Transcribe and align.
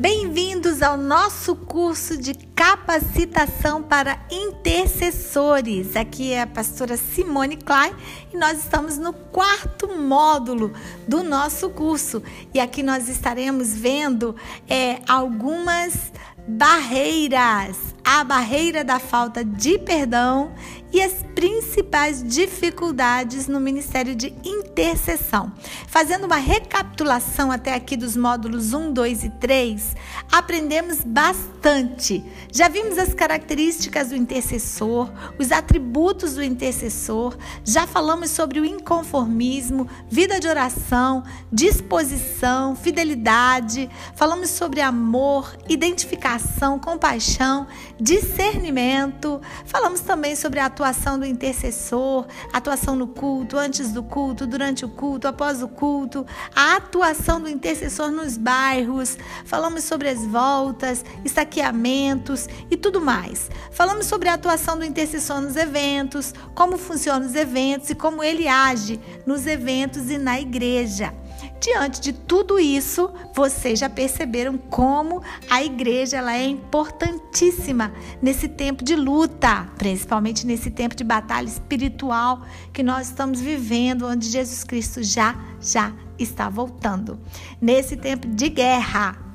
Bem-vindos 0.00 0.80
ao 0.80 0.96
nosso 0.96 1.54
curso 1.54 2.16
de 2.16 2.32
capacitação 2.32 3.82
para 3.82 4.18
intercessores. 4.30 5.94
Aqui 5.94 6.32
é 6.32 6.40
a 6.40 6.46
pastora 6.46 6.96
Simone 6.96 7.58
Klein 7.58 7.92
e 8.32 8.36
nós 8.38 8.60
estamos 8.60 8.96
no 8.96 9.12
quarto 9.12 9.88
módulo 9.98 10.72
do 11.06 11.22
nosso 11.22 11.68
curso. 11.68 12.22
E 12.54 12.58
aqui 12.58 12.82
nós 12.82 13.10
estaremos 13.10 13.74
vendo 13.74 14.34
é, 14.66 15.00
algumas 15.06 16.10
barreiras: 16.48 17.76
a 18.02 18.24
barreira 18.24 18.82
da 18.82 18.98
falta 18.98 19.44
de 19.44 19.78
perdão 19.78 20.54
e 20.92 21.00
as 21.00 21.12
principais 21.34 22.22
dificuldades 22.22 23.46
no 23.46 23.60
Ministério 23.60 24.14
de 24.14 24.34
Intercessão. 24.44 25.52
Fazendo 25.86 26.24
uma 26.24 26.36
recapitulação 26.36 27.50
até 27.50 27.74
aqui 27.74 27.96
dos 27.96 28.16
módulos 28.16 28.72
1, 28.72 28.92
2 28.92 29.24
e 29.24 29.30
3, 29.30 29.96
aprendemos 30.30 31.02
bastante. 31.02 32.24
Já 32.52 32.68
vimos 32.68 32.98
as 32.98 33.14
características 33.14 34.08
do 34.08 34.16
intercessor, 34.16 35.10
os 35.38 35.52
atributos 35.52 36.34
do 36.34 36.42
intercessor, 36.42 37.36
já 37.64 37.86
falamos 37.86 38.30
sobre 38.30 38.60
o 38.60 38.64
inconformismo, 38.64 39.88
vida 40.08 40.40
de 40.40 40.48
oração, 40.48 41.22
disposição, 41.52 42.74
fidelidade, 42.74 43.88
falamos 44.14 44.50
sobre 44.50 44.80
amor, 44.80 45.56
identificação, 45.68 46.78
compaixão, 46.78 47.66
discernimento, 48.00 49.40
falamos 49.66 50.00
também 50.00 50.34
sobre 50.34 50.58
a 50.58 50.66
atuação 50.66 51.18
do 51.18 51.26
intercessor, 51.26 52.26
atuação 52.52 52.96
no 52.96 53.06
culto, 53.06 53.58
antes 53.58 53.92
do 53.92 54.02
culto, 54.02 54.46
durante 54.46 54.84
o 54.84 54.88
culto, 54.88 55.28
após 55.28 55.62
o 55.62 55.68
culto, 55.68 56.26
a 56.54 56.76
atuação 56.76 57.40
do 57.40 57.48
intercessor 57.48 58.10
nos 58.10 58.38
bairros, 58.38 59.18
falamos 59.44 59.84
sobre 59.84 60.08
as 60.08 60.24
voltas, 60.26 61.04
estaqueamentos 61.24 62.48
e 62.70 62.76
tudo 62.76 63.00
mais. 63.00 63.50
Falamos 63.70 64.06
sobre 64.06 64.28
a 64.28 64.34
atuação 64.34 64.78
do 64.78 64.84
intercessor 64.84 65.40
nos 65.40 65.56
eventos, 65.56 66.32
como 66.54 66.78
funcionam 66.78 67.26
os 67.26 67.34
eventos 67.34 67.90
e 67.90 67.94
como 67.94 68.24
ele 68.24 68.48
age 68.48 68.98
nos 69.26 69.46
eventos 69.46 70.10
e 70.10 70.16
na 70.16 70.40
igreja. 70.40 71.19
Diante 71.60 72.00
de 72.00 72.14
tudo 72.14 72.58
isso, 72.58 73.10
vocês 73.34 73.78
já 73.78 73.90
perceberam 73.90 74.56
como 74.56 75.22
a 75.50 75.62
igreja 75.62 76.16
ela 76.16 76.34
é 76.34 76.46
importantíssima 76.46 77.92
nesse 78.22 78.48
tempo 78.48 78.82
de 78.82 78.96
luta, 78.96 79.68
principalmente 79.76 80.46
nesse 80.46 80.70
tempo 80.70 80.96
de 80.96 81.04
batalha 81.04 81.46
espiritual 81.46 82.46
que 82.72 82.82
nós 82.82 83.08
estamos 83.08 83.42
vivendo, 83.42 84.06
onde 84.06 84.30
Jesus 84.30 84.64
Cristo 84.64 85.02
já 85.02 85.36
já 85.60 85.92
está 86.18 86.48
voltando. 86.48 87.20
Nesse 87.60 87.94
tempo 87.94 88.26
de 88.26 88.48
guerra, 88.48 89.29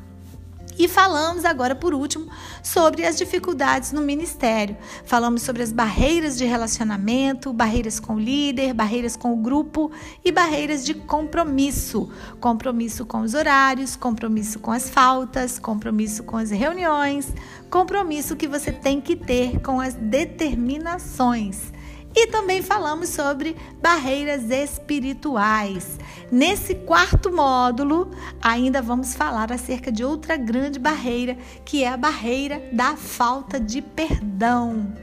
e 0.77 0.87
falamos 0.87 1.45
agora, 1.45 1.75
por 1.75 1.93
último, 1.93 2.27
sobre 2.61 3.05
as 3.05 3.17
dificuldades 3.17 3.91
no 3.91 4.01
ministério. 4.01 4.75
Falamos 5.05 5.41
sobre 5.41 5.63
as 5.63 5.71
barreiras 5.71 6.37
de 6.37 6.45
relacionamento, 6.45 7.53
barreiras 7.53 7.99
com 7.99 8.15
o 8.15 8.19
líder, 8.19 8.73
barreiras 8.73 9.15
com 9.15 9.33
o 9.33 9.37
grupo 9.37 9.91
e 10.23 10.31
barreiras 10.31 10.85
de 10.85 10.93
compromisso. 10.93 12.09
Compromisso 12.39 13.05
com 13.05 13.21
os 13.21 13.33
horários, 13.33 13.95
compromisso 13.95 14.59
com 14.59 14.71
as 14.71 14.89
faltas, 14.89 15.59
compromisso 15.59 16.23
com 16.23 16.37
as 16.37 16.51
reuniões, 16.51 17.33
compromisso 17.69 18.35
que 18.35 18.47
você 18.47 18.71
tem 18.71 18.99
que 18.99 19.15
ter 19.15 19.61
com 19.61 19.79
as 19.79 19.93
determinações. 19.93 21.74
E 22.15 22.27
também 22.27 22.61
falamos 22.61 23.09
sobre 23.09 23.57
barreiras 23.81 24.49
espirituais. 24.49 25.99
Nesse 26.31 26.73
quarto 26.73 27.29
módulo, 27.29 28.09
ainda 28.41 28.81
vamos 28.81 29.13
falar 29.13 29.51
acerca 29.51 29.91
de 29.91 30.03
outra 30.03 30.37
grande 30.37 30.79
barreira, 30.79 31.37
que 31.65 31.83
é 31.83 31.89
a 31.89 31.97
barreira 31.97 32.69
da 32.71 32.95
falta 32.95 33.59
de 33.59 33.81
perdão. 33.81 34.93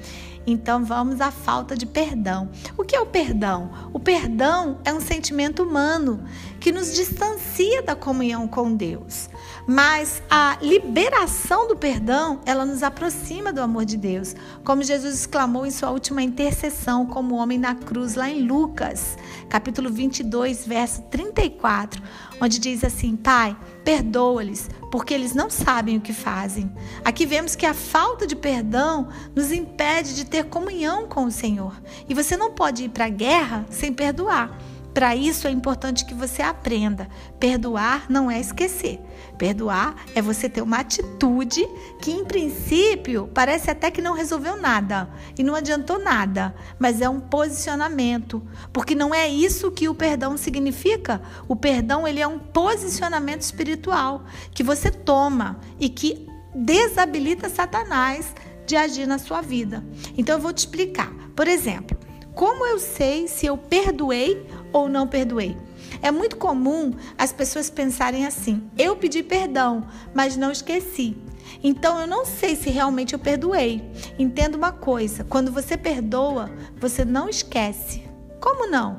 Então 0.47 0.85
vamos 0.85 1.21
à 1.21 1.31
falta 1.31 1.77
de 1.77 1.87
perdão. 1.87 2.51
O 2.77 2.83
que 2.83 2.97
é 2.97 3.01
o 3.01 3.07
perdão? 3.07 3.71
O 3.93 4.01
perdão 4.01 4.79
é 4.85 4.93
um 4.93 5.01
sentimento 5.01 5.63
humano 5.63 6.25
que 6.59 6.73
nos 6.73 6.95
distancia 6.95 7.83
da 7.83 7.95
comunhão 7.95 8.49
com 8.49 8.75
Deus. 8.75 9.29
Mas 9.67 10.23
a 10.29 10.59
liberação 10.61 11.69
do 11.69 11.77
perdão, 11.77 12.41
ela 12.45 12.67
nos 12.67 12.83
aproxima 12.83 13.53
do 13.53 13.61
amor 13.61 13.85
de 13.85 13.97
Deus, 13.97 14.35
como 14.65 14.83
Jesus 14.83 15.15
exclamou 15.15 15.65
em 15.65 15.71
sua 15.71 15.91
última 15.91 16.23
intercessão 16.23 17.07
como 17.07 17.37
homem 17.37 17.59
na 17.59 17.75
cruz 17.75 18.15
lá 18.15 18.29
em 18.29 18.43
Lucas, 18.43 19.17
capítulo 19.49 19.89
22, 19.91 20.67
verso 20.67 21.03
34, 21.03 22.03
onde 22.41 22.59
diz 22.59 22.83
assim: 22.83 23.15
Pai, 23.15 23.57
perdoa-lhes, 23.85 24.69
porque 24.91 25.15
eles 25.15 25.33
não 25.33 25.49
sabem 25.49 25.97
o 25.97 26.01
que 26.01 26.13
fazem. 26.13 26.71
Aqui 27.05 27.25
vemos 27.25 27.55
que 27.55 27.67
a 27.67 27.75
falta 27.75 28.27
de 28.27 28.35
perdão 28.35 29.09
nos 29.35 29.53
impede 29.53 30.17
de 30.17 30.25
ter 30.25 30.47
comunhão 30.47 31.07
com 31.07 31.25
o 31.25 31.31
Senhor. 31.31 31.81
E 32.09 32.15
você 32.15 32.37
não 32.37 32.53
pode 32.53 32.85
ir 32.85 32.89
para 32.89 33.07
a 33.07 33.11
guerra 33.11 33.65
sem 33.71 33.93
perdoar. 33.93 34.59
Para 34.95 35.17
isso 35.17 35.49
é 35.49 35.51
importante 35.51 36.05
que 36.05 36.13
você 36.13 36.43
aprenda. 36.43 37.09
Perdoar 37.41 38.07
não 38.11 38.31
é 38.31 38.39
esquecer. 38.39 39.01
Perdoar 39.39 39.97
é 40.15 40.21
você 40.21 40.49
ter 40.49 40.61
uma 40.61 40.79
atitude 40.79 41.67
que, 42.01 42.11
em 42.11 42.25
princípio, 42.25 43.29
parece 43.33 43.71
até 43.71 43.91
que 43.91 44.03
não 44.03 44.15
resolveu 44.15 44.57
nada 44.57 45.09
e 45.39 45.43
não 45.43 45.55
adiantou 45.55 45.99
nada, 45.99 46.55
mas 46.79 47.01
é 47.01 47.09
um 47.09 47.21
posicionamento, 47.21 48.43
porque 48.73 48.95
não 48.95 49.15
é 49.15 49.27
isso 49.29 49.71
que 49.71 49.89
o 49.89 49.95
perdão 49.95 50.37
significa. 50.37 51.23
O 51.49 51.57
perdão 51.57 52.07
ele 52.07 52.21
é 52.21 52.27
um 52.27 52.39
posicionamento 52.39 53.41
espiritual 53.41 54.25
que 54.53 54.63
você 54.63 54.91
toma 54.91 55.59
e 55.81 55.89
que 55.89 56.27
desabilita 56.55 57.49
Satanás 57.49 58.35
de 58.67 58.77
agir 58.77 59.07
na 59.07 59.19
sua 59.19 59.41
vida. 59.41 59.83
Então 60.17 60.37
eu 60.37 60.41
vou 60.41 60.53
te 60.53 60.59
explicar. 60.59 61.11
Por 61.35 61.49
exemplo, 61.49 61.99
como 62.35 62.67
eu 62.67 62.79
sei 62.79 63.29
se 63.29 63.47
eu 63.47 63.57
perdoei 63.57 64.47
ou 64.73 64.89
não 64.89 65.07
perdoei? 65.07 65.57
É 66.01 66.11
muito 66.11 66.37
comum 66.37 66.93
as 67.19 67.33
pessoas 67.33 67.71
pensarem 67.71 68.27
assim: 68.27 68.69
eu 68.79 68.97
pedi 68.97 69.23
perdão, 69.23 69.87
mas 70.15 70.37
não 70.37 70.51
esqueci. 70.51 71.17
Então 71.63 72.01
eu 72.01 72.07
não 72.07 72.25
sei 72.25 72.57
se 72.57 72.71
realmente 72.71 73.13
eu 73.13 73.19
perdoei. 73.19 73.83
Entenda 74.19 74.57
uma 74.57 74.73
coisa: 74.73 75.25
quando 75.25 75.53
você 75.53 75.77
perdoa, 75.77 76.51
você 76.77 77.05
não 77.05 77.29
esquece. 77.29 78.05
Como 78.41 78.69
não? 78.69 78.99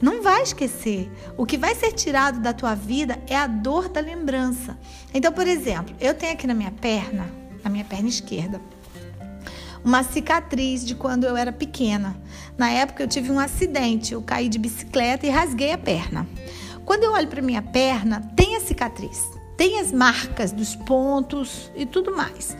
Não 0.00 0.20
vai 0.20 0.42
esquecer. 0.42 1.08
O 1.36 1.46
que 1.46 1.56
vai 1.56 1.76
ser 1.76 1.92
tirado 1.92 2.40
da 2.40 2.52
tua 2.52 2.74
vida 2.74 3.22
é 3.28 3.36
a 3.36 3.46
dor 3.46 3.88
da 3.88 4.00
lembrança. 4.00 4.76
Então, 5.14 5.32
por 5.32 5.46
exemplo, 5.46 5.94
eu 6.00 6.12
tenho 6.12 6.32
aqui 6.32 6.44
na 6.44 6.54
minha 6.54 6.72
perna, 6.72 7.30
na 7.62 7.70
minha 7.70 7.84
perna 7.84 8.08
esquerda, 8.08 8.60
uma 9.84 10.02
cicatriz 10.02 10.84
de 10.84 10.94
quando 10.94 11.24
eu 11.24 11.36
era 11.36 11.52
pequena. 11.52 12.16
Na 12.56 12.70
época 12.70 13.02
eu 13.02 13.08
tive 13.08 13.30
um 13.30 13.38
acidente, 13.38 14.14
eu 14.14 14.22
caí 14.22 14.48
de 14.48 14.58
bicicleta 14.58 15.26
e 15.26 15.30
rasguei 15.30 15.72
a 15.72 15.78
perna. 15.78 16.26
Quando 16.84 17.04
eu 17.04 17.12
olho 17.12 17.28
para 17.28 17.42
minha 17.42 17.62
perna, 17.62 18.20
tem 18.36 18.56
a 18.56 18.60
cicatriz, 18.60 19.28
tem 19.56 19.80
as 19.80 19.92
marcas 19.92 20.52
dos 20.52 20.74
pontos 20.74 21.70
e 21.74 21.86
tudo 21.86 22.14
mais. 22.14 22.56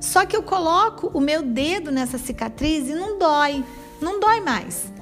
Só 0.00 0.26
que 0.26 0.36
eu 0.36 0.42
coloco 0.42 1.10
o 1.14 1.20
meu 1.20 1.42
dedo 1.42 1.90
nessa 1.90 2.18
cicatriz 2.18 2.88
e 2.88 2.94
não 2.94 3.18
dói, 3.18 3.64
não 4.00 4.20
dói 4.20 4.40
mais. 4.40 4.92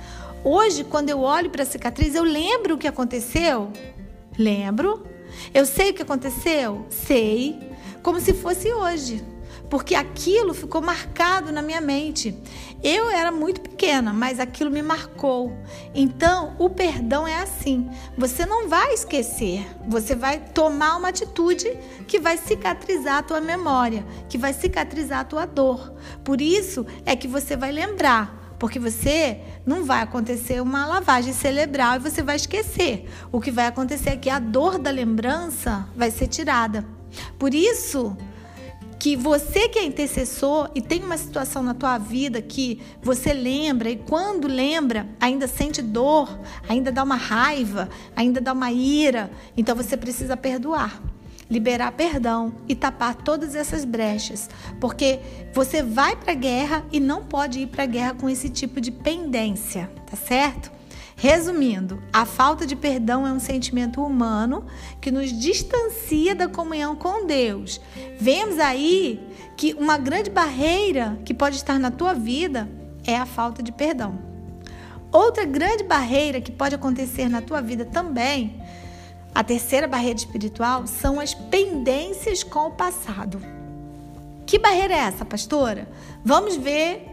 Hoje, 0.45 0.85
quando 0.85 1.11
eu 1.11 1.21
olho 1.21 1.51
para 1.51 1.63
a 1.63 1.67
cicatriz, 1.67 2.15
eu 2.15 2.25
lembro 2.25 2.75
o 2.75 2.79
que 2.79 2.89
aconteceu? 2.89 3.71
Lembro. 4.39 5.07
Eu 5.55 5.65
sei 5.65 5.91
o 5.91 5.95
que 5.95 6.03
aconteceu? 6.03 6.87
Sei. 6.89 7.59
Como 8.03 8.21
se 8.21 8.35
fosse 8.35 8.73
hoje 8.73 9.25
porque 9.73 9.95
aquilo 9.95 10.53
ficou 10.53 10.83
marcado 10.83 11.51
na 11.51 11.63
minha 11.63 11.81
mente. 11.81 12.37
Eu 12.85 13.09
era 13.09 13.33
muito 13.33 13.63
pequena, 13.63 14.13
mas 14.13 14.39
aquilo 14.39 14.71
me 14.71 14.83
marcou. 14.83 15.51
Então, 15.95 16.55
o 16.59 16.69
perdão 16.69 17.27
é 17.27 17.39
assim: 17.39 17.89
você 18.15 18.45
não 18.45 18.69
vai 18.69 18.93
esquecer, 18.93 19.67
você 19.89 20.15
vai 20.15 20.39
tomar 20.39 20.99
uma 20.99 21.09
atitude 21.09 21.75
que 22.07 22.21
vai 22.21 22.37
cicatrizar 22.37 23.17
a 23.17 23.23
tua 23.23 23.41
memória, 23.41 24.05
que 24.29 24.37
vai 24.37 24.53
cicatrizar 24.53 25.21
a 25.21 25.25
tua 25.25 25.47
dor. 25.47 25.95
Por 26.23 26.43
isso 26.43 26.85
é 27.07 27.17
que 27.17 27.27
você 27.27 27.57
vai 27.57 27.73
lembrar 27.73 28.41
porque 28.59 28.79
você 28.79 29.41
não 29.67 29.85
vai 29.85 30.03
acontecer 30.03 30.61
uma 30.61 30.87
lavagem 30.87 31.33
cerebral 31.33 31.97
e 31.97 31.99
você 31.99 32.23
vai 32.23 32.37
esquecer. 32.37 33.09
O 33.33 33.41
que 33.41 33.51
vai 33.51 33.67
acontecer 33.67 34.11
é 34.11 34.17
que 34.17 34.29
a 34.29 34.39
dor 34.39 34.79
da 34.79 34.91
lembrança 34.91 35.89
vai 35.97 36.11
ser 36.11 36.29
tirada. 36.29 36.87
Por 37.39 37.55
isso, 37.55 38.17
que 39.03 39.17
você 39.17 39.69
que 39.69 39.81
é 39.81 39.85
intercessor 39.85 40.71
e 40.77 40.81
tem 40.81 41.03
uma 41.03 41.19
situação 41.19 41.61
na 41.61 41.75
tua 41.75 41.99
vida 41.99 42.41
que 42.41 42.81
você 43.03 43.33
lembra 43.33 43.91
e 43.91 43.97
quando 43.97 44.47
lembra 44.47 45.09
ainda 45.19 45.49
sente 45.49 45.83
dor, 45.83 46.39
ainda 46.69 46.93
dá 46.93 47.03
uma 47.03 47.17
raiva, 47.17 47.89
ainda 48.15 48.41
dá 48.41 48.53
uma 48.53 48.71
ira, 48.71 49.29
então 49.57 49.75
você 49.75 49.97
precisa 49.97 50.37
perdoar 50.37 51.03
liberar 51.51 51.91
perdão 51.93 52.55
e 52.69 52.77
tapar 52.77 53.17
todas 53.17 53.57
essas 53.57 53.85
brechas, 53.85 54.49
porque 54.81 55.19
você 55.53 55.83
vai 55.83 56.15
para 56.15 56.33
a 56.33 56.37
guerra 56.37 56.87
e 56.93 57.01
não 57.01 57.25
pode 57.25 57.59
ir 57.59 57.67
para 57.67 57.83
a 57.83 57.87
guerra 57.87 58.15
com 58.15 58.31
esse 58.31 58.49
tipo 58.49 58.81
de 58.81 58.93
pendência, 58.93 59.91
tá 60.07 60.17
certo? 60.17 60.71
Resumindo, 61.23 62.03
a 62.13 62.27
falta 62.27 62.67
de 62.67 62.75
perdão 62.75 63.25
é 63.25 63.33
um 63.33 63.39
sentimento 63.39 64.05
humano 64.05 64.67
que 65.01 65.09
nos 65.09 65.33
distancia 65.33 66.35
da 66.35 66.49
comunhão 66.49 66.97
com 66.97 67.25
Deus. 67.25 67.81
Vemos 68.19 68.59
aí 68.59 69.25
que 69.57 69.73
uma 69.75 69.97
grande 69.97 70.29
barreira 70.29 71.17
que 71.25 71.33
pode 71.33 71.55
estar 71.55 71.79
na 71.79 71.93
tua 71.93 72.13
vida 72.13 72.69
é 73.07 73.17
a 73.17 73.25
falta 73.25 73.63
de 73.63 73.71
perdão. 73.71 74.19
Outra 75.13 75.45
grande 75.45 75.85
barreira 75.85 76.41
que 76.41 76.51
pode 76.51 76.75
acontecer 76.75 77.29
na 77.29 77.41
tua 77.41 77.63
vida 77.63 77.85
também, 77.85 78.61
a 79.33 79.45
terceira 79.45 79.87
barreira 79.87 80.19
espiritual, 80.19 80.89
são 80.89 81.21
as 81.21 81.35
pendências 81.35 82.43
com 82.43 82.67
o 82.67 82.73
passado. 82.73 83.41
Que 84.45 84.59
barreira 84.59 84.95
é 84.95 84.99
essa, 84.99 85.25
pastora? 85.25 85.89
Vamos 86.25 86.57
ver 86.57 87.12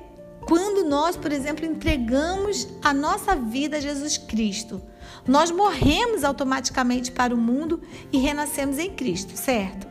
quando 0.50 0.84
nós, 0.84 1.16
por 1.16 1.32
exemplo, 1.32 1.64
entregamos 1.64 2.68
a 2.84 2.92
nossa 2.92 3.36
vida 3.36 3.78
a 3.78 3.80
Jesus 3.80 4.18
Cristo. 4.18 4.82
Nós 5.28 5.52
morremos 5.52 6.24
automaticamente 6.24 7.12
para 7.12 7.36
o 7.36 7.38
mundo 7.38 7.80
e 8.12 8.18
renascemos 8.18 8.80
em 8.80 8.90
Cristo, 8.90 9.38
certo? 9.38 9.88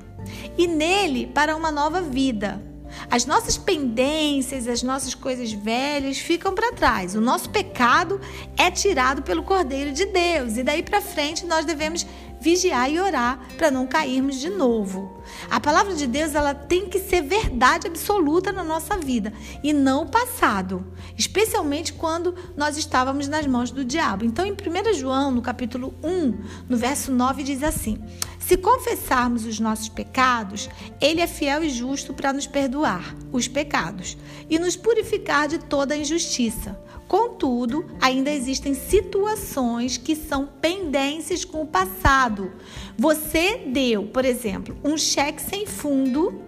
E 0.58 0.66
nele 0.66 1.28
para 1.28 1.55
uma 1.55 1.70
nova 1.70 2.02
vida. 2.02 2.60
As 3.08 3.25
nossas 3.25 3.56
pendências, 3.56 4.66
as 4.66 4.82
nossas 4.82 5.14
coisas 5.14 5.52
velhas 5.52 6.19
ficam 6.19 6.52
para 6.52 6.72
trás. 6.72 7.14
O 7.14 7.20
nosso 7.20 7.50
pecado 7.50 8.20
é 8.56 8.69
tirado 8.69 9.22
pelo 9.22 9.44
Cordeiro 9.44 9.93
de 9.93 10.06
Deus 10.06 10.56
e 10.56 10.64
daí 10.64 10.82
para 10.82 11.00
frente 11.00 11.46
nós 11.46 11.64
devemos 11.64 12.04
vigiar 12.40 12.90
e 12.90 13.00
orar 13.00 13.38
para 13.56 13.70
não 13.70 13.87
cairmos 13.87 14.37
de 14.37 14.49
novo. 14.49 15.23
A 15.50 15.61
palavra 15.61 15.94
de 15.94 16.06
Deus 16.06 16.35
ela 16.35 16.55
tem 16.55 16.87
que 16.87 16.99
ser 16.99 17.23
verdade 17.23 17.87
absoluta 17.87 18.52
na 18.52 18.64
nossa 18.64 18.96
vida 18.96 19.32
e 19.62 19.73
não 19.73 20.02
o 20.02 20.08
passado, 20.08 20.87
especialmente 21.17 21.93
quando 21.93 22.35
nós 22.56 22.76
estávamos 22.76 23.29
nas 23.29 23.46
mãos 23.46 23.70
do 23.70 23.85
diabo. 23.85 24.25
Então, 24.25 24.46
em 24.46 24.52
1 24.52 24.94
João, 24.94 25.31
no 25.31 25.43
capítulo 25.43 25.94
1, 26.02 26.38
no 26.69 26.76
verso 26.76 27.12
9, 27.12 27.43
diz 27.43 27.62
assim: 27.62 28.02
Se 28.48 28.56
confessarmos 28.56 29.44
os 29.44 29.60
nossos 29.60 29.90
pecados, 29.90 30.70
ele 31.02 31.20
é 31.20 31.26
fiel 31.26 31.62
e 31.62 31.68
justo 31.68 32.14
para 32.14 32.32
nos 32.32 32.46
perdoar 32.46 33.14
os 33.30 33.46
pecados 33.46 34.16
e 34.48 34.58
nos 34.58 34.74
purificar 34.74 35.46
de 35.46 35.58
toda 35.58 35.92
a 35.92 35.98
injustiça. 35.98 36.82
Contudo, 37.06 37.84
ainda 38.00 38.30
existem 38.30 38.72
situações 38.72 39.98
que 39.98 40.16
são 40.16 40.46
pendências 40.46 41.44
com 41.44 41.60
o 41.60 41.66
passado. 41.66 42.50
Você 42.96 43.66
deu, 43.66 44.04
por 44.06 44.24
exemplo, 44.24 44.74
um 44.82 44.96
cheque 44.96 45.42
sem 45.42 45.66
fundo 45.66 46.40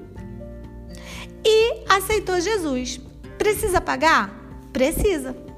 e 1.44 1.84
aceitou 1.86 2.40
Jesus. 2.40 2.98
Precisa 3.36 3.78
pagar? 3.78 4.34
Precisa. 4.72 5.49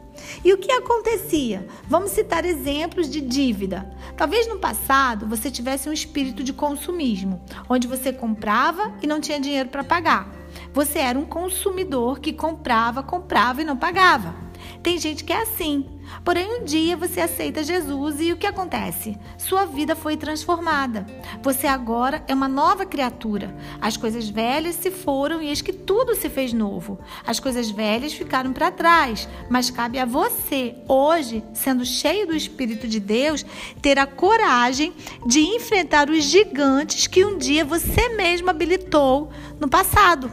E 0.44 0.52
o 0.52 0.58
que 0.58 0.72
acontecia? 0.72 1.66
Vamos 1.88 2.12
citar 2.12 2.44
exemplos 2.44 3.08
de 3.08 3.20
dívida. 3.20 3.90
Talvez 4.16 4.46
no 4.48 4.58
passado 4.58 5.26
você 5.26 5.50
tivesse 5.50 5.88
um 5.88 5.92
espírito 5.92 6.42
de 6.42 6.52
consumismo, 6.52 7.42
onde 7.68 7.86
você 7.86 8.12
comprava 8.12 8.92
e 9.02 9.06
não 9.06 9.20
tinha 9.20 9.40
dinheiro 9.40 9.68
para 9.68 9.84
pagar. 9.84 10.32
Você 10.72 10.98
era 10.98 11.18
um 11.18 11.24
consumidor 11.24 12.20
que 12.20 12.32
comprava, 12.32 13.02
comprava 13.02 13.62
e 13.62 13.64
não 13.64 13.76
pagava. 13.76 14.34
Tem 14.82 14.98
gente 14.98 15.24
que 15.24 15.32
é 15.32 15.42
assim. 15.42 15.86
Porém, 16.24 16.60
um 16.60 16.64
dia 16.64 16.96
você 16.96 17.20
aceita 17.20 17.64
Jesus 17.64 18.20
e 18.20 18.32
o 18.32 18.36
que 18.36 18.46
acontece? 18.46 19.16
Sua 19.38 19.64
vida 19.64 19.96
foi 19.96 20.16
transformada. 20.16 21.06
Você 21.42 21.66
agora 21.66 22.22
é 22.28 22.34
uma 22.34 22.48
nova 22.48 22.84
criatura. 22.84 23.56
As 23.80 23.96
coisas 23.96 24.28
velhas 24.28 24.74
se 24.76 24.90
foram 24.90 25.42
e 25.42 25.48
eis 25.48 25.62
que 25.62 25.72
tudo 25.72 26.14
se 26.14 26.28
fez 26.28 26.52
novo. 26.52 26.98
As 27.26 27.40
coisas 27.40 27.70
velhas 27.70 28.12
ficaram 28.12 28.52
para 28.52 28.70
trás, 28.70 29.28
mas 29.48 29.70
cabe 29.70 29.98
a 29.98 30.04
você, 30.04 30.74
hoje, 30.88 31.42
sendo 31.54 31.84
cheio 31.84 32.26
do 32.26 32.36
Espírito 32.36 32.86
de 32.86 33.00
Deus, 33.00 33.44
ter 33.80 33.98
a 33.98 34.06
coragem 34.06 34.92
de 35.26 35.40
enfrentar 35.40 36.10
os 36.10 36.24
gigantes 36.24 37.06
que 37.06 37.24
um 37.24 37.38
dia 37.38 37.64
você 37.64 38.10
mesmo 38.10 38.50
habilitou 38.50 39.30
no 39.58 39.68
passado. 39.68 40.30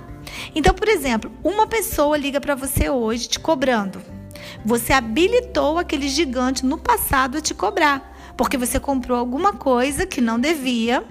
Então, 0.54 0.74
por 0.74 0.88
exemplo, 0.88 1.32
uma 1.44 1.68
pessoa 1.68 2.18
liga 2.18 2.40
para 2.40 2.56
você 2.56 2.90
hoje 2.90 3.28
te 3.28 3.40
cobrando. 3.40 4.19
Você 4.66 4.94
habilitou 4.94 5.78
aquele 5.78 6.10
gigante 6.10 6.66
no 6.66 6.78
passado 6.78 7.38
a 7.38 7.42
te 7.42 7.54
cobrar, 7.54 8.34
porque 8.36 8.58
você 8.58 8.80
comprou 8.80 9.18
alguma 9.18 9.54
coisa 9.54 10.06
que 10.06 10.22
não 10.22 10.40
devia. 10.40 11.04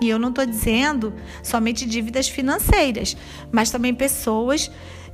E 0.00 0.08
eu 0.08 0.18
não 0.18 0.30
estou 0.30 0.46
dizendo 0.46 1.12
somente 1.42 1.84
dívidas 1.84 2.28
financeiras, 2.28 3.16
mas 3.52 3.70
também 3.70 3.94
pessoas 3.94 4.70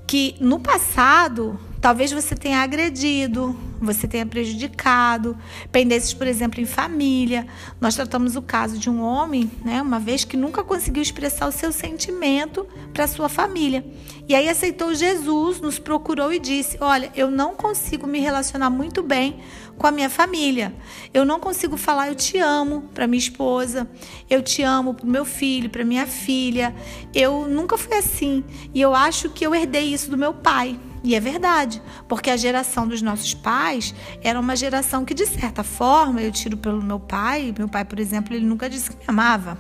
que 0.07 0.37
no 0.41 0.61
passado 0.61 1.59
talvez 1.81 2.13
você 2.13 2.35
tenha 2.35 2.61
agredido, 2.61 3.57
você 3.81 4.09
tenha 4.09 4.27
prejudicado, 4.27 5.37
pendências, 5.71 6.15
por 6.15 6.27
exemplo, 6.27 6.61
em 6.61 6.65
família. 6.65 7.47
Nós 7.81 7.95
tratamos 7.95 8.37
o 8.37 8.43
caso 8.43 8.79
de 8.79 8.89
um 8.89 9.03
homem, 9.03 9.51
né, 9.65 9.83
uma 9.83 9.99
vez 9.99 10.25
que 10.25 10.37
nunca 10.37 10.65
conseguiu 10.65 11.03
expressar 11.03 11.47
o 11.47 11.53
seu 11.53 11.73
sentimento 11.73 12.67
para 12.93 13.07
sua 13.07 13.29
família. 13.29 13.85
E 14.29 14.35
aí 14.35 14.49
aceitou 14.49 14.95
Jesus, 14.95 15.61
nos 15.61 15.79
procurou 15.79 16.33
e 16.33 16.39
disse: 16.39 16.77
"Olha, 16.81 17.11
eu 17.15 17.31
não 17.31 17.55
consigo 17.55 18.07
me 18.07 18.19
relacionar 18.19 18.71
muito 18.71 19.03
bem 19.03 19.41
com 19.77 19.87
a 19.87 19.91
minha 19.91 20.11
família. 20.11 20.75
Eu 21.13 21.25
não 21.25 21.39
consigo 21.39 21.77
falar 21.77 22.09
eu 22.09 22.15
te 22.15 22.39
amo 22.39 22.89
para 22.95 23.07
minha 23.07 23.19
esposa, 23.19 23.89
eu 24.29 24.43
te 24.43 24.63
amo 24.63 24.95
para 24.95 25.07
meu 25.07 25.25
filho, 25.25 25.71
para 25.71 25.85
minha 25.85 26.07
filha. 26.07 26.75
Eu 27.15 27.47
nunca 27.47 27.77
fui 27.77 27.95
assim 27.97 28.43
e 28.75 28.81
eu 28.81 28.95
acho 28.95 29.31
que 29.31 29.47
eu 29.47 29.55
herdei 29.55 29.93
isso 29.93 30.11
do 30.11 30.17
meu 30.17 30.33
pai. 30.35 30.79
E 31.07 31.15
é 31.15 31.21
verdade, 31.21 31.81
porque 32.09 32.31
a 32.31 32.37
geração 32.37 32.85
dos 32.85 33.01
nossos 33.01 33.33
pais 33.33 33.95
era 34.25 34.41
uma 34.41 34.57
geração 34.57 35.05
que, 35.05 35.15
de 35.15 35.25
certa 35.25 35.63
forma, 35.63 36.21
eu 36.21 36.33
tiro 36.33 36.57
pelo 36.57 36.83
meu 36.83 36.99
pai. 36.99 37.55
Meu 37.57 37.69
pai, 37.69 37.85
por 37.85 38.01
exemplo, 38.01 38.35
ele 38.35 38.45
nunca 38.45 38.69
disse 38.69 38.91
que 38.91 38.97
me 38.97 39.05
amava. 39.07 39.57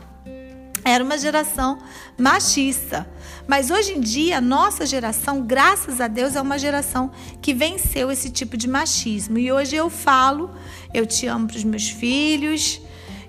Era 0.84 1.04
uma 1.04 1.16
geração 1.16 1.78
machista. 2.18 3.08
Mas 3.46 3.70
hoje 3.70 3.92
em 3.92 4.00
dia, 4.00 4.38
a 4.38 4.40
nossa 4.40 4.84
geração, 4.84 5.40
graças 5.40 6.00
a 6.00 6.08
Deus, 6.08 6.34
é 6.34 6.40
uma 6.40 6.58
geração 6.58 7.12
que 7.40 7.54
venceu 7.54 8.10
esse 8.10 8.28
tipo 8.28 8.56
de 8.56 8.66
machismo. 8.66 9.38
E 9.38 9.52
hoje 9.52 9.76
eu 9.76 9.88
falo, 9.88 10.50
eu 10.92 11.06
te 11.06 11.28
amo 11.28 11.46
para 11.46 11.58
os 11.58 11.64
meus 11.64 11.88
filhos 11.88 12.80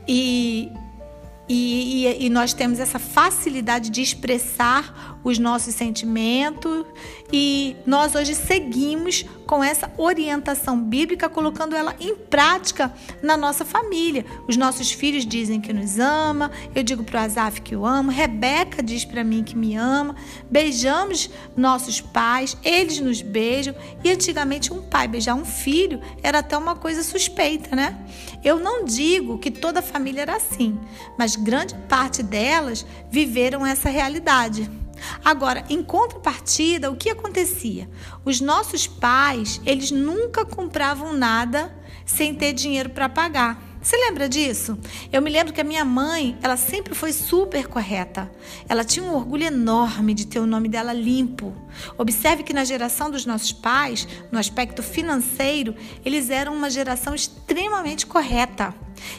e 0.07 0.71
e, 1.49 2.05
e, 2.05 2.25
e, 2.25 2.29
nós 2.29 2.51
temos 2.51 2.77
essa 2.77 2.99
facilidade 2.99 3.89
de 3.89 4.01
expressar 4.01 5.16
os 5.29 5.37
nossos 5.37 5.75
sentimentos 5.75 6.85
e 7.33 7.75
nós 7.85 8.15
hoje 8.15 8.33
seguimos 8.33 9.25
com 9.45 9.61
essa 9.61 9.91
orientação 9.97 10.81
bíblica, 10.81 11.27
colocando 11.27 11.75
ela 11.75 11.93
em 11.99 12.15
prática 12.15 12.93
na 13.21 13.35
nossa 13.35 13.65
família. 13.65 14.25
Os 14.47 14.55
nossos 14.55 14.91
filhos 14.91 15.25
dizem 15.25 15.59
que 15.59 15.73
nos 15.73 15.99
ama, 15.99 16.49
eu 16.73 16.81
digo 16.81 17.03
para 17.03 17.21
o 17.21 17.23
Azaf 17.25 17.61
que 17.61 17.75
eu 17.75 17.85
amo, 17.85 18.09
Rebeca 18.09 18.81
diz 18.81 19.03
para 19.03 19.23
mim 19.23 19.43
que 19.43 19.57
me 19.57 19.75
ama, 19.75 20.15
beijamos 20.49 21.29
nossos 21.57 21.99
pais, 21.99 22.55
eles 22.63 22.99
nos 22.99 23.21
beijam 23.21 23.75
e 24.03 24.09
antigamente 24.09 24.71
um 24.71 24.81
pai 24.81 25.09
beijar 25.09 25.35
um 25.35 25.45
filho 25.45 25.99
era 26.23 26.39
até 26.39 26.57
uma 26.57 26.75
coisa 26.75 27.03
suspeita, 27.03 27.75
né? 27.75 27.97
Eu 28.43 28.59
não 28.59 28.85
digo 28.85 29.37
que 29.37 29.51
toda 29.51 29.79
a 29.79 29.83
família 29.83 30.21
era 30.21 30.37
assim, 30.37 30.79
mas 31.17 31.35
grande 31.35 31.75
parte 31.89 32.23
delas 32.23 32.85
viveram 33.11 33.65
essa 33.65 33.89
realidade. 33.89 34.69
Agora, 35.23 35.63
em 35.69 35.83
contrapartida, 35.83 36.89
o 36.91 36.95
que 36.95 37.09
acontecia? 37.09 37.89
Os 38.23 38.39
nossos 38.39 38.87
pais, 38.87 39.61
eles 39.65 39.91
nunca 39.91 40.45
compravam 40.45 41.13
nada 41.13 41.75
sem 42.05 42.33
ter 42.33 42.53
dinheiro 42.53 42.89
para 42.89 43.09
pagar. 43.09 43.66
Você 43.87 43.95
lembra 43.95 44.27
disso? 44.27 44.77
Eu 45.13 45.21
me 45.21 45.29
lembro 45.29 45.53
que 45.53 45.61
a 45.61 45.63
minha 45.63 45.85
mãe, 45.85 46.37
ela 46.43 46.57
sempre 46.57 46.93
foi 46.93 47.13
super 47.13 47.69
correta. 47.69 48.29
Ela 48.67 48.83
tinha 48.83 49.05
um 49.05 49.15
orgulho 49.15 49.45
enorme 49.45 50.13
de 50.13 50.27
ter 50.27 50.39
o 50.39 50.45
nome 50.45 50.67
dela 50.67 50.91
limpo. 50.91 51.55
Observe 51.97 52.43
que 52.43 52.51
na 52.51 52.65
geração 52.65 53.09
dos 53.09 53.25
nossos 53.25 53.53
pais, 53.53 54.05
no 54.29 54.37
aspecto 54.37 54.83
financeiro, 54.83 55.73
eles 56.03 56.29
eram 56.29 56.53
uma 56.53 56.69
geração 56.69 57.15
extremamente 57.15 58.05
correta. 58.05 58.75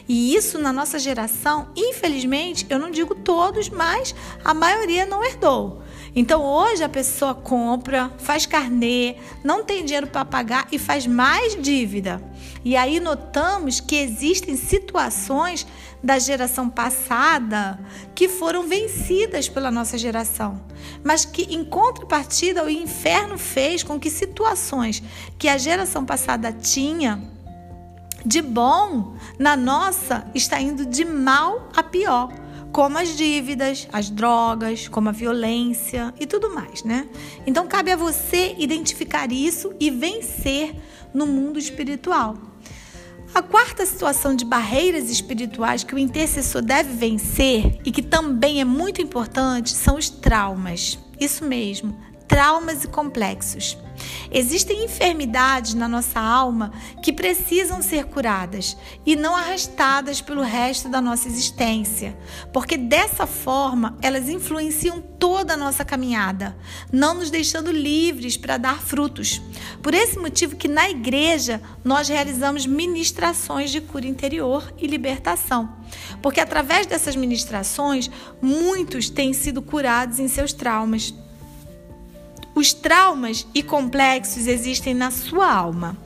E 0.07 0.35
isso 0.35 0.59
na 0.59 0.71
nossa 0.71 0.99
geração, 0.99 1.69
infelizmente, 1.75 2.67
eu 2.69 2.77
não 2.77 2.91
digo 2.91 3.15
todos, 3.15 3.69
mas 3.69 4.13
a 4.45 4.53
maioria 4.53 5.03
não 5.03 5.23
herdou. 5.23 5.81
Então 6.15 6.43
hoje 6.43 6.83
a 6.83 6.89
pessoa 6.89 7.33
compra, 7.33 8.11
faz 8.17 8.45
carnê, 8.45 9.15
não 9.43 9.63
tem 9.63 9.85
dinheiro 9.85 10.07
para 10.07 10.25
pagar 10.25 10.67
e 10.71 10.79
faz 10.79 11.05
mais 11.05 11.61
dívida. 11.61 12.21
E 12.63 12.75
aí 12.75 12.99
notamos 12.99 13.79
que 13.79 13.95
existem 13.95 14.55
situações 14.55 15.65
da 16.03 16.17
geração 16.17 16.69
passada 16.69 17.79
que 18.15 18.27
foram 18.27 18.67
vencidas 18.67 19.47
pela 19.47 19.69
nossa 19.69 19.97
geração, 19.97 20.59
mas 21.03 21.25
que 21.25 21.43
em 21.43 21.63
contrapartida 21.63 22.63
o 22.63 22.69
inferno 22.69 23.37
fez 23.37 23.83
com 23.83 23.99
que 23.99 24.09
situações 24.09 25.03
que 25.37 25.47
a 25.47 25.57
geração 25.57 26.05
passada 26.05 26.51
tinha 26.51 27.21
de 28.25 28.41
bom 28.41 29.15
na 29.37 29.55
nossa 29.55 30.25
está 30.35 30.59
indo 30.59 30.85
de 30.85 31.05
mal 31.05 31.69
a 31.75 31.83
pior 31.83 32.29
como 32.71 32.97
as 32.97 33.15
dívidas, 33.15 33.87
as 33.91 34.09
drogas, 34.09 34.87
como 34.87 35.09
a 35.09 35.11
violência 35.11 36.13
e 36.19 36.25
tudo 36.25 36.53
mais, 36.53 36.83
né? 36.83 37.07
Então 37.45 37.67
cabe 37.67 37.91
a 37.91 37.95
você 37.95 38.55
identificar 38.57 39.31
isso 39.31 39.73
e 39.79 39.89
vencer 39.89 40.75
no 41.13 41.25
mundo 41.25 41.57
espiritual. 41.57 42.37
A 43.33 43.43
quarta 43.43 43.85
situação 43.85 44.35
de 44.35 44.43
barreiras 44.43 45.09
espirituais 45.09 45.83
que 45.83 45.93
o 45.93 45.99
intercessor 45.99 46.63
deve 46.63 46.93
vencer 46.93 47.79
e 47.85 47.91
que 47.91 48.01
também 48.01 48.59
é 48.59 48.65
muito 48.65 49.01
importante 49.01 49.69
são 49.69 49.97
os 49.97 50.09
traumas. 50.09 50.97
Isso 51.19 51.45
mesmo, 51.45 51.95
traumas 52.29 52.83
e 52.83 52.87
complexos. 52.87 53.75
Existem 54.31 54.85
enfermidades 54.85 55.73
na 55.73 55.87
nossa 55.87 56.19
alma 56.19 56.71
que 57.03 57.11
precisam 57.11 57.81
ser 57.81 58.05
curadas 58.05 58.77
e 59.05 59.15
não 59.15 59.35
arrastadas 59.35 60.21
pelo 60.21 60.41
resto 60.41 60.87
da 60.87 61.01
nossa 61.01 61.27
existência, 61.27 62.15
porque 62.53 62.77
dessa 62.77 63.25
forma 63.25 63.97
elas 64.01 64.29
influenciam 64.29 65.01
toda 65.01 65.55
a 65.55 65.57
nossa 65.57 65.83
caminhada, 65.83 66.55
não 66.93 67.15
nos 67.15 67.31
deixando 67.31 67.71
livres 67.71 68.37
para 68.37 68.57
dar 68.57 68.79
frutos. 68.79 69.41
Por 69.81 69.93
esse 69.93 70.17
motivo 70.17 70.55
que 70.55 70.67
na 70.67 70.89
igreja 70.89 71.59
nós 71.83 72.07
realizamos 72.07 72.65
ministrações 72.65 73.71
de 73.71 73.81
cura 73.81 74.07
interior 74.07 74.71
e 74.77 74.85
libertação. 74.87 75.67
Porque 76.21 76.39
através 76.39 76.85
dessas 76.85 77.15
ministrações, 77.15 78.09
muitos 78.39 79.09
têm 79.09 79.33
sido 79.33 79.61
curados 79.61 80.19
em 80.19 80.27
seus 80.27 80.53
traumas. 80.53 81.13
Os 82.59 82.73
traumas 82.73 83.47
e 83.55 83.63
complexos 83.63 84.45
existem 84.45 84.93
na 84.93 85.11
sua 85.11 85.49
alma. 85.49 85.97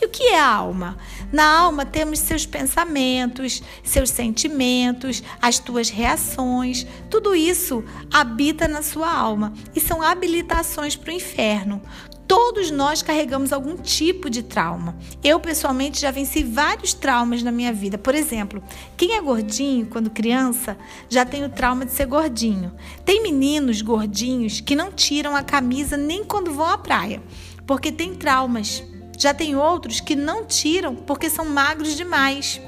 E 0.00 0.06
o 0.06 0.08
que 0.08 0.22
é 0.22 0.40
a 0.40 0.48
alma? 0.48 0.96
Na 1.30 1.44
alma 1.44 1.84
temos 1.84 2.20
seus 2.20 2.46
pensamentos, 2.46 3.62
seus 3.84 4.08
sentimentos, 4.08 5.22
as 5.38 5.58
tuas 5.58 5.90
reações. 5.90 6.86
Tudo 7.10 7.34
isso 7.34 7.84
habita 8.10 8.66
na 8.66 8.80
sua 8.80 9.12
alma 9.12 9.52
e 9.76 9.80
são 9.80 10.00
habilitações 10.00 10.96
para 10.96 11.10
o 11.10 11.14
inferno. 11.14 11.82
Todos 12.28 12.70
nós 12.70 13.00
carregamos 13.00 13.54
algum 13.54 13.74
tipo 13.74 14.28
de 14.28 14.42
trauma. 14.42 14.94
Eu, 15.24 15.40
pessoalmente, 15.40 15.98
já 15.98 16.10
venci 16.10 16.44
vários 16.44 16.92
traumas 16.92 17.42
na 17.42 17.50
minha 17.50 17.72
vida. 17.72 17.96
Por 17.96 18.14
exemplo, 18.14 18.62
quem 18.98 19.14
é 19.14 19.20
gordinho 19.22 19.86
quando 19.86 20.10
criança 20.10 20.76
já 21.08 21.24
tem 21.24 21.42
o 21.42 21.48
trauma 21.48 21.86
de 21.86 21.92
ser 21.92 22.04
gordinho. 22.04 22.74
Tem 23.02 23.22
meninos 23.22 23.80
gordinhos 23.80 24.60
que 24.60 24.76
não 24.76 24.92
tiram 24.92 25.34
a 25.34 25.42
camisa 25.42 25.96
nem 25.96 26.22
quando 26.22 26.52
vão 26.52 26.66
à 26.66 26.76
praia, 26.76 27.22
porque 27.66 27.90
tem 27.90 28.14
traumas. 28.14 28.84
Já 29.16 29.32
tem 29.32 29.56
outros 29.56 29.98
que 29.98 30.14
não 30.14 30.44
tiram 30.44 30.94
porque 30.94 31.30
são 31.30 31.46
magros 31.46 31.96
demais. 31.96 32.60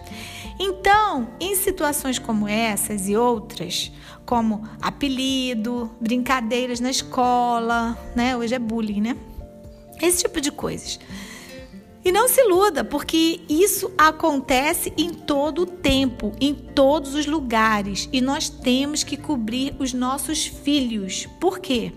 Então, 0.58 1.28
em 1.38 1.54
situações 1.54 2.18
como 2.18 2.48
essas 2.48 3.10
e 3.10 3.16
outras, 3.16 3.92
como 4.24 4.66
apelido, 4.80 5.90
brincadeiras 6.00 6.80
na 6.80 6.90
escola, 6.90 7.96
né? 8.16 8.34
Hoje 8.36 8.54
é 8.54 8.58
bullying, 8.58 9.02
né? 9.02 9.16
Esse 10.00 10.22
tipo 10.22 10.40
de 10.40 10.50
coisas. 10.50 10.98
E 12.02 12.10
não 12.10 12.28
se 12.28 12.40
iluda, 12.40 12.82
porque 12.82 13.40
isso 13.48 13.92
acontece 13.98 14.92
em 14.96 15.12
todo 15.12 15.62
o 15.62 15.66
tempo, 15.66 16.32
em 16.40 16.54
todos 16.54 17.14
os 17.14 17.26
lugares, 17.26 18.08
e 18.10 18.22
nós 18.22 18.48
temos 18.48 19.04
que 19.04 19.18
cobrir 19.18 19.74
os 19.78 19.92
nossos 19.92 20.46
filhos. 20.46 21.28
Por 21.38 21.58
quê? 21.58 21.92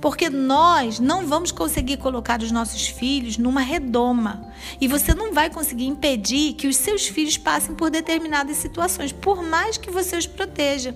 Porque 0.00 0.28
nós 0.28 1.00
não 1.00 1.26
vamos 1.26 1.50
conseguir 1.50 1.96
colocar 1.96 2.40
os 2.40 2.50
nossos 2.50 2.86
filhos 2.88 3.38
numa 3.38 3.60
redoma. 3.60 4.46
E 4.80 4.88
você 4.88 5.14
não 5.14 5.32
vai 5.32 5.50
conseguir 5.50 5.86
impedir 5.86 6.54
que 6.54 6.66
os 6.66 6.76
seus 6.76 7.06
filhos 7.06 7.36
passem 7.36 7.74
por 7.74 7.90
determinadas 7.90 8.56
situações, 8.56 9.12
por 9.12 9.42
mais 9.42 9.76
que 9.76 9.90
você 9.90 10.16
os 10.16 10.26
proteja. 10.26 10.94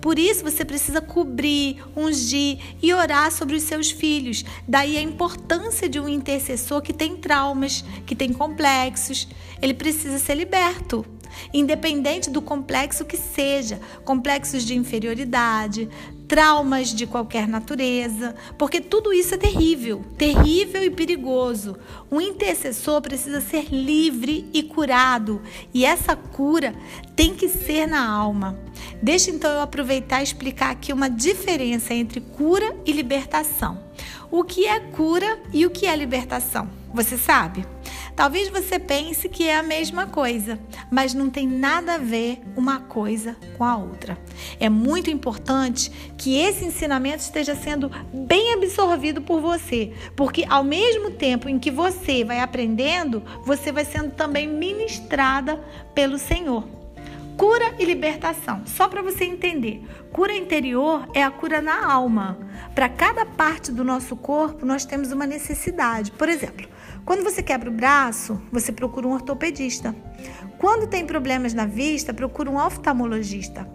Por 0.00 0.18
isso 0.18 0.42
você 0.42 0.64
precisa 0.64 1.00
cobrir, 1.00 1.82
ungir 1.94 2.58
e 2.82 2.92
orar 2.94 3.30
sobre 3.30 3.56
os 3.56 3.62
seus 3.62 3.90
filhos. 3.90 4.44
Daí 4.66 4.96
a 4.96 5.02
importância 5.02 5.88
de 5.88 6.00
um 6.00 6.08
intercessor 6.08 6.80
que 6.80 6.92
tem 6.92 7.16
traumas, 7.16 7.84
que 8.06 8.16
tem 8.16 8.32
complexos. 8.32 9.28
Ele 9.60 9.74
precisa 9.74 10.18
ser 10.18 10.34
liberto 10.34 11.04
independente 11.52 12.30
do 12.30 12.42
complexo 12.42 13.04
que 13.04 13.16
seja, 13.16 13.80
complexos 14.04 14.64
de 14.64 14.74
inferioridade, 14.74 15.88
traumas 16.30 16.94
de 16.94 17.08
qualquer 17.08 17.48
natureza, 17.48 18.36
porque 18.56 18.80
tudo 18.80 19.12
isso 19.12 19.34
é 19.34 19.36
terrível, 19.36 20.04
terrível 20.16 20.80
e 20.80 20.88
perigoso. 20.88 21.76
Um 22.08 22.20
intercessor 22.20 23.02
precisa 23.02 23.40
ser 23.40 23.66
livre 23.74 24.48
e 24.52 24.62
curado, 24.62 25.42
e 25.74 25.84
essa 25.84 26.14
cura 26.14 26.72
tem 27.16 27.34
que 27.34 27.48
ser 27.48 27.88
na 27.88 28.08
alma. 28.08 28.56
Deixa 29.02 29.32
então 29.32 29.50
eu 29.50 29.60
aproveitar 29.60 30.20
e 30.20 30.22
explicar 30.22 30.70
aqui 30.70 30.92
uma 30.92 31.10
diferença 31.10 31.92
entre 31.92 32.20
cura 32.20 32.76
e 32.86 32.92
libertação. 32.92 33.80
O 34.30 34.44
que 34.44 34.68
é 34.68 34.78
cura 34.78 35.36
e 35.52 35.66
o 35.66 35.70
que 35.70 35.84
é 35.84 35.96
libertação? 35.96 36.70
Você 36.94 37.18
sabe? 37.18 37.66
Talvez 38.14 38.48
você 38.48 38.78
pense 38.78 39.28
que 39.28 39.48
é 39.48 39.56
a 39.56 39.62
mesma 39.62 40.06
coisa, 40.06 40.58
mas 40.90 41.14
não 41.14 41.30
tem 41.30 41.46
nada 41.46 41.94
a 41.94 41.98
ver 41.98 42.40
uma 42.56 42.80
coisa 42.80 43.36
com 43.56 43.64
a 43.64 43.76
outra. 43.76 44.18
É 44.58 44.68
muito 44.68 45.10
importante 45.10 45.90
que 46.16 46.38
esse 46.38 46.64
ensinamento 46.64 47.22
esteja 47.22 47.54
sendo 47.54 47.90
bem 48.12 48.52
absorvido 48.52 49.22
por 49.22 49.40
você, 49.40 49.92
porque 50.14 50.44
ao 50.48 50.64
mesmo 50.64 51.10
tempo 51.12 51.48
em 51.48 51.58
que 51.58 51.70
você 51.70 52.24
vai 52.24 52.40
aprendendo, 52.40 53.22
você 53.44 53.72
vai 53.72 53.84
sendo 53.84 54.12
também 54.12 54.46
ministrada 54.46 55.56
pelo 55.94 56.18
Senhor. 56.18 56.80
Cura 57.36 57.74
e 57.78 57.86
libertação. 57.86 58.62
Só 58.66 58.86
para 58.86 59.00
você 59.00 59.24
entender, 59.24 59.82
cura 60.12 60.34
interior 60.34 61.08
é 61.14 61.22
a 61.22 61.30
cura 61.30 61.62
na 61.62 61.90
alma. 61.90 62.38
Para 62.74 62.86
cada 62.86 63.24
parte 63.24 63.72
do 63.72 63.82
nosso 63.82 64.14
corpo, 64.14 64.66
nós 64.66 64.84
temos 64.84 65.10
uma 65.10 65.26
necessidade. 65.26 66.10
Por 66.12 66.28
exemplo, 66.28 66.68
quando 67.04 67.24
você 67.24 67.42
quebra 67.42 67.70
o 67.70 67.72
braço, 67.72 68.40
você 68.52 68.72
procura 68.72 69.06
um 69.06 69.12
ortopedista. 69.12 69.94
Quando 70.58 70.86
tem 70.86 71.06
problemas 71.06 71.54
na 71.54 71.66
vista, 71.66 72.12
procura 72.12 72.50
um 72.50 72.56
oftalmologista. 72.56 73.68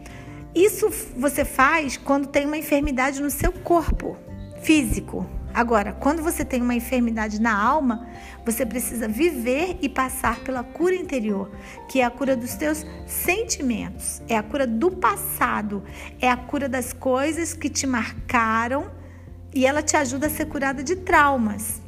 Isso 0.54 0.90
você 1.18 1.44
faz 1.44 1.98
quando 1.98 2.28
tem 2.28 2.46
uma 2.46 2.58
enfermidade 2.58 3.22
no 3.22 3.30
seu 3.30 3.52
corpo 3.52 4.16
físico. 4.62 5.28
Agora, 5.54 5.94
quando 5.94 6.22
você 6.22 6.44
tem 6.44 6.62
uma 6.62 6.76
enfermidade 6.76 7.42
na 7.42 7.58
alma, 7.58 8.08
você 8.46 8.66
precisa 8.66 9.08
viver 9.08 9.78
e 9.82 9.88
passar 9.88 10.40
pela 10.42 10.64
cura 10.64 10.94
interior, 10.94 11.50
que 11.90 12.02
é 12.02 12.04
a 12.04 12.10
cura 12.10 12.36
dos 12.36 12.56
teus 12.56 12.86
sentimentos, 13.08 14.22
é 14.28 14.38
a 14.38 14.44
cura 14.44 14.68
do 14.68 14.92
passado, 14.92 15.84
é 16.20 16.30
a 16.30 16.36
cura 16.36 16.68
das 16.68 16.92
coisas 16.92 17.54
que 17.54 17.70
te 17.70 17.88
marcaram 17.88 18.92
e 19.54 19.66
ela 19.66 19.82
te 19.82 19.96
ajuda 19.96 20.28
a 20.28 20.30
ser 20.30 20.46
curada 20.46 20.84
de 20.84 20.98
traumas 20.98 21.85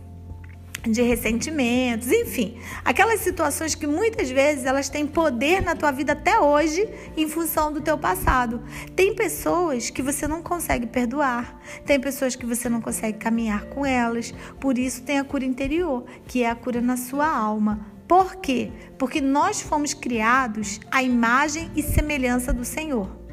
de 0.84 1.02
ressentimentos, 1.02 2.12
enfim, 2.12 2.58
aquelas 2.84 3.20
situações 3.22 3.76
que 3.76 3.88
muitas 3.88 4.30
vezes 4.30 4.66
elas 4.66 4.90
têm 4.90 5.06
poder 5.06 5.62
na 5.62 5.76
tua 5.76 5.92
vida 5.92 6.14
até 6.14 6.40
hoje 6.40 6.88
em 7.16 7.28
função 7.28 7.72
do 7.72 7.82
teu 7.82 7.98
passado. 7.98 8.62
Tem 8.96 9.16
pessoas 9.16 9.90
que 9.90 10.02
você 10.02 10.28
não 10.28 10.42
consegue 10.42 10.88
perdoar, 10.88 11.60
tem 11.86 12.00
pessoas 12.00 12.36
que 12.36 12.46
você 12.46 12.70
não 12.70 12.82
consegue 12.82 13.18
caminhar 13.18 13.66
com 13.66 13.86
elas, 13.86 14.34
por 14.60 14.78
isso 14.78 15.04
tem 15.04 15.20
a 15.20 15.24
cura 15.24 15.46
interior, 15.46 16.06
que 16.28 16.44
é 16.44 16.50
a 16.50 16.56
cura 16.56 16.82
na 16.82 16.98
sua 16.98 17.28
alma. 17.28 17.86
Por 18.08 18.38
quê? 18.38 18.72
Porque 18.98 19.20
nós 19.20 19.60
fomos 19.60 19.94
criados 19.94 20.80
à 20.90 21.04
imagem 21.04 21.70
e 21.76 21.84
semelhança 21.84 22.54
do 22.54 22.64
Senhor. 22.64 23.27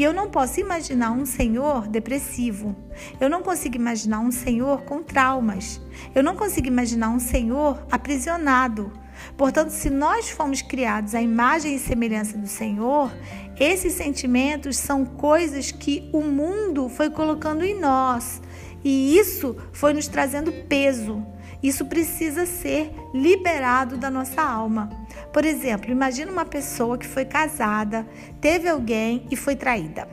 E 0.00 0.02
eu 0.02 0.14
não 0.14 0.30
posso 0.30 0.58
imaginar 0.58 1.10
um 1.10 1.26
Senhor 1.26 1.86
depressivo. 1.86 2.74
Eu 3.20 3.28
não 3.28 3.42
consigo 3.42 3.76
imaginar 3.76 4.20
um 4.20 4.32
Senhor 4.32 4.80
com 4.84 5.02
traumas. 5.02 5.78
Eu 6.14 6.22
não 6.22 6.34
consigo 6.34 6.66
imaginar 6.66 7.10
um 7.10 7.20
Senhor 7.20 7.86
aprisionado. 7.92 8.90
Portanto, 9.36 9.68
se 9.68 9.90
nós 9.90 10.30
fomos 10.30 10.62
criados 10.62 11.14
à 11.14 11.20
imagem 11.20 11.74
e 11.74 11.78
semelhança 11.78 12.38
do 12.38 12.46
Senhor, 12.46 13.12
esses 13.58 13.92
sentimentos 13.92 14.78
são 14.78 15.04
coisas 15.04 15.70
que 15.70 16.08
o 16.14 16.22
mundo 16.22 16.88
foi 16.88 17.10
colocando 17.10 17.62
em 17.62 17.78
nós. 17.78 18.40
E 18.82 19.18
isso 19.18 19.54
foi 19.70 19.92
nos 19.92 20.08
trazendo 20.08 20.50
peso. 20.66 21.22
Isso 21.62 21.84
precisa 21.84 22.46
ser 22.46 22.90
liberado 23.12 23.98
da 23.98 24.08
nossa 24.08 24.40
alma. 24.40 24.88
Por 25.32 25.44
exemplo, 25.44 25.90
imagina 25.90 26.30
uma 26.30 26.44
pessoa 26.44 26.98
que 26.98 27.06
foi 27.06 27.24
casada, 27.24 28.06
teve 28.40 28.68
alguém 28.68 29.26
e 29.30 29.36
foi 29.36 29.56
traída. 29.56 30.08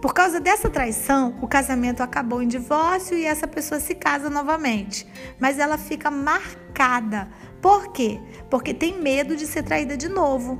Por 0.00 0.14
causa 0.14 0.40
dessa 0.40 0.70
traição, 0.70 1.36
o 1.42 1.46
casamento 1.46 2.02
acabou 2.02 2.40
em 2.40 2.48
divórcio 2.48 3.18
e 3.18 3.26
essa 3.26 3.46
pessoa 3.46 3.78
se 3.78 3.94
casa 3.94 4.30
novamente. 4.30 5.06
Mas 5.38 5.58
ela 5.58 5.76
fica 5.76 6.10
marcada. 6.10 7.28
Por 7.60 7.92
quê? 7.92 8.18
Porque 8.48 8.72
tem 8.72 8.98
medo 8.98 9.36
de 9.36 9.46
ser 9.46 9.62
traída 9.62 9.98
de 9.98 10.08
novo. 10.08 10.58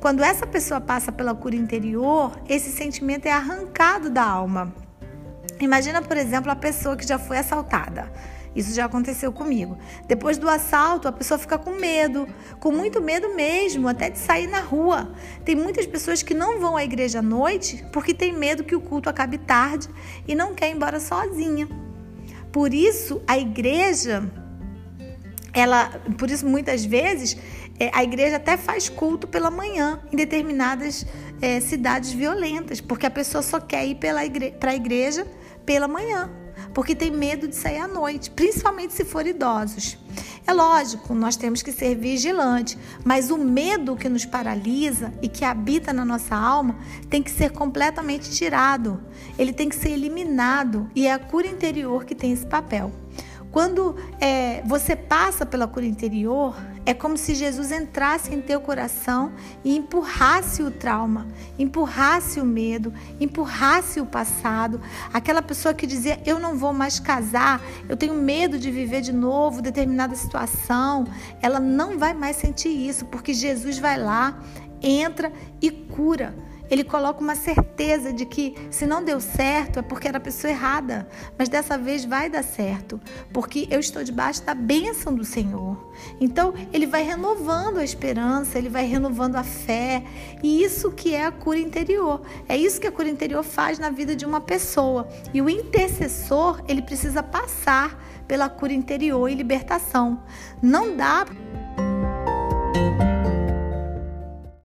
Quando 0.00 0.24
essa 0.24 0.46
pessoa 0.46 0.80
passa 0.80 1.12
pela 1.12 1.34
cura 1.34 1.54
interior, 1.54 2.40
esse 2.48 2.70
sentimento 2.70 3.26
é 3.26 3.30
arrancado 3.30 4.08
da 4.08 4.24
alma. 4.24 4.74
Imagina, 5.60 6.00
por 6.00 6.16
exemplo, 6.16 6.50
a 6.50 6.56
pessoa 6.56 6.96
que 6.96 7.06
já 7.06 7.18
foi 7.18 7.38
assaltada. 7.38 8.10
Isso 8.58 8.74
já 8.74 8.84
aconteceu 8.86 9.30
comigo. 9.32 9.78
Depois 10.06 10.36
do 10.36 10.48
assalto, 10.48 11.06
a 11.06 11.12
pessoa 11.12 11.38
fica 11.38 11.56
com 11.56 11.72
medo, 11.72 12.26
com 12.58 12.70
muito 12.72 13.00
medo 13.00 13.34
mesmo, 13.34 13.88
até 13.88 14.10
de 14.10 14.18
sair 14.18 14.48
na 14.48 14.60
rua. 14.60 15.12
Tem 15.44 15.54
muitas 15.54 15.86
pessoas 15.86 16.22
que 16.22 16.34
não 16.34 16.58
vão 16.58 16.76
à 16.76 16.82
igreja 16.82 17.20
à 17.20 17.22
noite 17.22 17.84
porque 17.92 18.12
tem 18.12 18.32
medo 18.32 18.64
que 18.64 18.74
o 18.74 18.80
culto 18.80 19.08
acabe 19.08 19.38
tarde 19.38 19.88
e 20.26 20.34
não 20.34 20.54
quer 20.54 20.68
ir 20.70 20.74
embora 20.74 20.98
sozinha. 20.98 21.68
Por 22.52 22.74
isso, 22.74 23.22
a 23.26 23.38
igreja 23.38 24.30
ela, 25.54 25.88
por 26.18 26.28
isso 26.30 26.46
muitas 26.46 26.84
vezes 26.84 27.36
É, 27.80 27.90
a 27.94 28.02
igreja 28.02 28.36
até 28.36 28.56
faz 28.56 28.88
culto 28.88 29.28
pela 29.28 29.50
manhã 29.52 30.00
em 30.12 30.16
determinadas 30.16 31.06
é, 31.40 31.60
cidades 31.60 32.10
violentas, 32.12 32.80
porque 32.80 33.06
a 33.06 33.10
pessoa 33.10 33.40
só 33.40 33.60
quer 33.60 33.86
ir 33.86 33.94
para 33.94 34.24
igre 34.26 34.52
a 34.60 34.74
igreja 34.74 35.24
pela 35.64 35.86
manhã, 35.86 36.28
porque 36.72 36.94
tem 36.94 37.10
medo 37.10 37.48
de 37.48 37.56
sair 37.56 37.78
à 37.78 37.88
noite, 37.88 38.30
principalmente 38.30 38.92
se 38.92 39.04
for 39.04 39.26
idosos. 39.26 39.98
É 40.46 40.52
lógico, 40.52 41.14
nós 41.14 41.36
temos 41.36 41.62
que 41.62 41.70
ser 41.70 41.94
vigilantes, 41.94 42.78
mas 43.04 43.30
o 43.30 43.36
medo 43.36 43.96
que 43.96 44.08
nos 44.08 44.24
paralisa 44.24 45.12
e 45.20 45.28
que 45.28 45.44
habita 45.44 45.92
na 45.92 46.04
nossa 46.04 46.34
alma 46.34 46.76
tem 47.10 47.22
que 47.22 47.30
ser 47.30 47.52
completamente 47.52 48.30
tirado. 48.30 49.00
Ele 49.38 49.52
tem 49.52 49.68
que 49.68 49.76
ser 49.76 49.90
eliminado 49.90 50.90
e 50.94 51.06
é 51.06 51.12
a 51.12 51.18
cura 51.18 51.46
interior 51.46 52.04
que 52.04 52.14
tem 52.14 52.32
esse 52.32 52.46
papel. 52.46 52.90
Quando 53.50 53.96
é, 54.20 54.62
você 54.66 54.94
passa 54.94 55.46
pela 55.46 55.66
cura 55.66 55.86
interior, 55.86 56.54
é 56.88 56.94
como 56.94 57.18
se 57.18 57.34
Jesus 57.34 57.70
entrasse 57.70 58.34
em 58.34 58.40
teu 58.40 58.62
coração 58.62 59.34
e 59.62 59.76
empurrasse 59.76 60.62
o 60.62 60.70
trauma, 60.70 61.26
empurrasse 61.58 62.40
o 62.40 62.46
medo, 62.46 62.94
empurrasse 63.20 64.00
o 64.00 64.06
passado. 64.06 64.80
Aquela 65.12 65.42
pessoa 65.42 65.74
que 65.74 65.86
dizia: 65.86 66.18
Eu 66.24 66.38
não 66.38 66.56
vou 66.56 66.72
mais 66.72 66.98
casar, 66.98 67.60
eu 67.86 67.94
tenho 67.94 68.14
medo 68.14 68.58
de 68.58 68.70
viver 68.70 69.02
de 69.02 69.12
novo 69.12 69.60
determinada 69.60 70.16
situação, 70.16 71.04
ela 71.42 71.60
não 71.60 71.98
vai 71.98 72.14
mais 72.14 72.36
sentir 72.36 72.70
isso, 72.70 73.04
porque 73.04 73.34
Jesus 73.34 73.78
vai 73.78 73.98
lá, 73.98 74.42
entra 74.80 75.30
e 75.60 75.70
cura 75.70 76.34
ele 76.70 76.84
coloca 76.84 77.20
uma 77.20 77.34
certeza 77.34 78.12
de 78.12 78.24
que 78.26 78.54
se 78.70 78.86
não 78.86 79.02
deu 79.02 79.20
certo 79.20 79.78
é 79.78 79.82
porque 79.82 80.08
era 80.08 80.18
a 80.18 80.20
pessoa 80.20 80.50
errada, 80.50 81.08
mas 81.36 81.48
dessa 81.48 81.78
vez 81.78 82.04
vai 82.04 82.28
dar 82.28 82.42
certo, 82.42 83.00
porque 83.32 83.66
eu 83.70 83.80
estou 83.80 84.04
debaixo 84.04 84.42
da 84.42 84.54
bênção 84.54 85.14
do 85.14 85.24
Senhor. 85.24 85.92
Então, 86.20 86.54
ele 86.72 86.86
vai 86.86 87.02
renovando 87.02 87.78
a 87.78 87.84
esperança, 87.84 88.58
ele 88.58 88.68
vai 88.68 88.84
renovando 88.84 89.36
a 89.36 89.42
fé, 89.42 90.02
e 90.42 90.62
isso 90.62 90.90
que 90.92 91.14
é 91.14 91.24
a 91.24 91.32
cura 91.32 91.58
interior. 91.58 92.22
É 92.48 92.56
isso 92.56 92.80
que 92.80 92.86
a 92.86 92.92
cura 92.92 93.08
interior 93.08 93.42
faz 93.42 93.78
na 93.78 93.90
vida 93.90 94.14
de 94.14 94.24
uma 94.24 94.40
pessoa. 94.40 95.08
E 95.32 95.42
o 95.42 95.48
intercessor, 95.48 96.62
ele 96.68 96.82
precisa 96.82 97.22
passar 97.22 97.98
pela 98.28 98.48
cura 98.48 98.74
interior 98.74 99.28
e 99.28 99.34
libertação. 99.34 100.22
Não 100.62 100.94
dá 100.94 101.26